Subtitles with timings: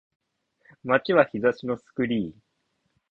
[0.83, 2.33] 街は日差しのスクリーン